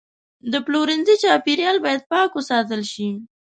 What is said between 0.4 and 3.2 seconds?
د پلورنځي چاپیریال باید پاک وساتل شي.